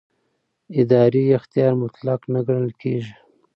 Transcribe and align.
اداري 0.81 1.23
اختیار 1.37 1.73
مطلق 1.83 2.21
نه 2.33 2.39
ګڼل 2.47 2.69
کېږي. 2.81 3.13